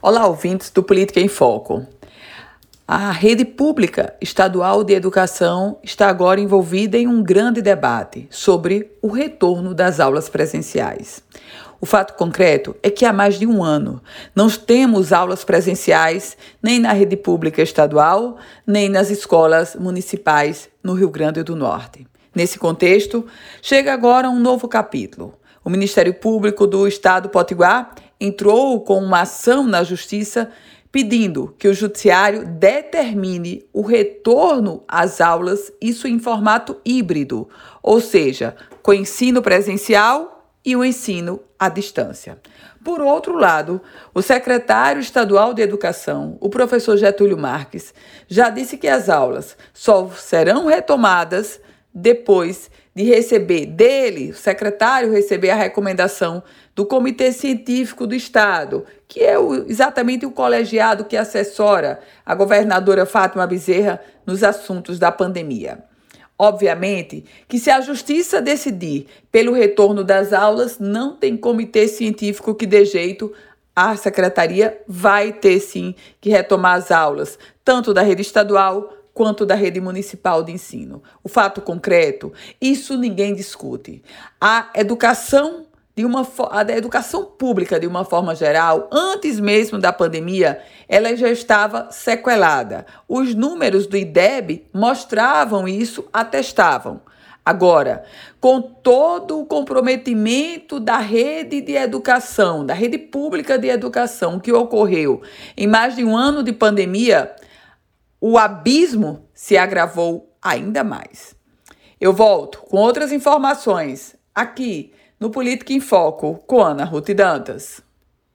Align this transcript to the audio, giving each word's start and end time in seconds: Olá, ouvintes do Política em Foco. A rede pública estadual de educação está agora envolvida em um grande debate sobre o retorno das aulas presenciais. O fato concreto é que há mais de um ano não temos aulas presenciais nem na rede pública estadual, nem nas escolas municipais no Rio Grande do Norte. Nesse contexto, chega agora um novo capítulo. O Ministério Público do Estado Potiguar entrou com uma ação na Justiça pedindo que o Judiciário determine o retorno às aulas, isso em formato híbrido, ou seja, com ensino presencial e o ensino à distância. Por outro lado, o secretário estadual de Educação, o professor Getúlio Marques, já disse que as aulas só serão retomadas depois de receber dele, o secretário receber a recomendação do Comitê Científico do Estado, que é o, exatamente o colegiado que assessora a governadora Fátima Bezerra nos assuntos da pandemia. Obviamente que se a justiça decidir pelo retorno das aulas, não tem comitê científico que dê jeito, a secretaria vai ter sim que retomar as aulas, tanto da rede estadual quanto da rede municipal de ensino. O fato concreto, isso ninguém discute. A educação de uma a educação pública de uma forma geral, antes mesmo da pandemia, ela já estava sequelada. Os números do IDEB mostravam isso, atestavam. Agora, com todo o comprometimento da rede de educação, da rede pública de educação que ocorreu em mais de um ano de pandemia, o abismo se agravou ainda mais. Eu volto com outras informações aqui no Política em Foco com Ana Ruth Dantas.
Olá, 0.00 0.28
ouvintes 0.28 0.70
do 0.70 0.80
Política 0.80 1.18
em 1.18 1.26
Foco. 1.26 1.84
A 2.86 3.10
rede 3.10 3.44
pública 3.44 4.14
estadual 4.20 4.84
de 4.84 4.94
educação 4.94 5.76
está 5.82 6.08
agora 6.08 6.40
envolvida 6.40 6.96
em 6.96 7.08
um 7.08 7.20
grande 7.20 7.60
debate 7.60 8.28
sobre 8.30 8.92
o 9.02 9.08
retorno 9.08 9.74
das 9.74 9.98
aulas 9.98 10.28
presenciais. 10.28 11.20
O 11.80 11.86
fato 11.86 12.14
concreto 12.14 12.76
é 12.80 12.90
que 12.90 13.04
há 13.04 13.12
mais 13.12 13.40
de 13.40 13.46
um 13.46 13.60
ano 13.60 14.00
não 14.36 14.48
temos 14.48 15.12
aulas 15.12 15.42
presenciais 15.42 16.36
nem 16.62 16.78
na 16.78 16.92
rede 16.92 17.16
pública 17.16 17.60
estadual, 17.60 18.36
nem 18.64 18.88
nas 18.88 19.10
escolas 19.10 19.74
municipais 19.74 20.68
no 20.80 20.94
Rio 20.94 21.10
Grande 21.10 21.42
do 21.42 21.56
Norte. 21.56 22.06
Nesse 22.32 22.56
contexto, 22.56 23.26
chega 23.60 23.92
agora 23.92 24.30
um 24.30 24.38
novo 24.38 24.68
capítulo. 24.68 25.34
O 25.64 25.68
Ministério 25.68 26.14
Público 26.14 26.68
do 26.68 26.86
Estado 26.86 27.28
Potiguar 27.28 27.90
entrou 28.20 28.80
com 28.80 28.98
uma 28.98 29.22
ação 29.22 29.64
na 29.66 29.82
Justiça 29.84 30.50
pedindo 30.90 31.54
que 31.58 31.68
o 31.68 31.74
Judiciário 31.74 32.46
determine 32.46 33.64
o 33.72 33.82
retorno 33.82 34.82
às 34.88 35.20
aulas, 35.20 35.70
isso 35.80 36.08
em 36.08 36.18
formato 36.18 36.80
híbrido, 36.84 37.48
ou 37.82 38.00
seja, 38.00 38.56
com 38.82 38.94
ensino 38.94 39.42
presencial 39.42 40.50
e 40.64 40.74
o 40.74 40.84
ensino 40.84 41.40
à 41.58 41.68
distância. 41.68 42.38
Por 42.82 43.00
outro 43.00 43.36
lado, 43.36 43.82
o 44.14 44.22
secretário 44.22 45.00
estadual 45.00 45.52
de 45.52 45.60
Educação, 45.60 46.38
o 46.40 46.48
professor 46.48 46.96
Getúlio 46.96 47.36
Marques, 47.36 47.92
já 48.26 48.48
disse 48.48 48.78
que 48.78 48.88
as 48.88 49.08
aulas 49.08 49.56
só 49.74 50.08
serão 50.10 50.66
retomadas 50.66 51.60
depois 51.92 52.70
de 52.94 53.04
receber 53.04 53.66
dele, 53.66 54.30
o 54.30 54.34
secretário 54.34 55.12
receber 55.12 55.50
a 55.50 55.56
recomendação 55.56 56.42
do 56.74 56.84
Comitê 56.84 57.32
Científico 57.32 58.06
do 58.06 58.14
Estado, 58.14 58.84
que 59.06 59.20
é 59.20 59.38
o, 59.38 59.54
exatamente 59.68 60.26
o 60.26 60.30
colegiado 60.30 61.04
que 61.04 61.16
assessora 61.16 62.00
a 62.26 62.34
governadora 62.34 63.06
Fátima 63.06 63.46
Bezerra 63.46 64.00
nos 64.26 64.42
assuntos 64.42 64.98
da 64.98 65.10
pandemia. 65.10 65.84
Obviamente 66.38 67.24
que 67.48 67.58
se 67.58 67.70
a 67.70 67.80
justiça 67.80 68.40
decidir 68.40 69.06
pelo 69.30 69.52
retorno 69.52 70.04
das 70.04 70.32
aulas, 70.32 70.78
não 70.78 71.16
tem 71.16 71.36
comitê 71.36 71.88
científico 71.88 72.54
que 72.54 72.66
dê 72.66 72.84
jeito, 72.84 73.32
a 73.74 73.96
secretaria 73.96 74.80
vai 74.86 75.32
ter 75.32 75.60
sim 75.60 75.94
que 76.20 76.30
retomar 76.30 76.76
as 76.76 76.90
aulas, 76.90 77.38
tanto 77.64 77.94
da 77.94 78.02
rede 78.02 78.22
estadual 78.22 78.92
quanto 79.18 79.44
da 79.44 79.56
rede 79.56 79.80
municipal 79.80 80.44
de 80.44 80.52
ensino. 80.52 81.02
O 81.24 81.28
fato 81.28 81.60
concreto, 81.60 82.32
isso 82.60 82.96
ninguém 82.96 83.34
discute. 83.34 84.00
A 84.40 84.70
educação 84.76 85.66
de 85.96 86.04
uma 86.04 86.24
a 86.52 86.62
educação 86.70 87.24
pública 87.24 87.80
de 87.80 87.86
uma 87.88 88.04
forma 88.04 88.32
geral, 88.32 88.88
antes 88.92 89.40
mesmo 89.40 89.76
da 89.76 89.92
pandemia, 89.92 90.60
ela 90.88 91.16
já 91.16 91.28
estava 91.30 91.88
sequelada. 91.90 92.86
Os 93.08 93.34
números 93.34 93.88
do 93.88 93.96
IDEB 93.96 94.66
mostravam 94.72 95.66
isso, 95.66 96.04
atestavam. 96.12 97.00
Agora, 97.44 98.04
com 98.40 98.62
todo 98.62 99.40
o 99.40 99.46
comprometimento 99.46 100.78
da 100.78 100.98
rede 100.98 101.60
de 101.60 101.72
educação, 101.72 102.64
da 102.64 102.74
rede 102.74 102.98
pública 102.98 103.58
de 103.58 103.66
educação 103.66 104.38
que 104.38 104.52
ocorreu 104.52 105.22
em 105.56 105.66
mais 105.66 105.96
de 105.96 106.04
um 106.04 106.16
ano 106.16 106.44
de 106.44 106.52
pandemia, 106.52 107.34
o 108.20 108.38
abismo 108.38 109.28
se 109.32 109.56
agravou 109.56 110.36
ainda 110.42 110.82
mais. 110.82 111.34
Eu 112.00 112.12
volto 112.12 112.60
com 112.62 112.76
outras 112.76 113.12
informações 113.12 114.16
aqui 114.34 114.92
no 115.18 115.30
Política 115.30 115.72
em 115.72 115.80
Foco 115.80 116.42
com 116.46 116.62
Ana 116.62 116.84
Ruth 116.84 117.10
Dantas. 117.10 117.82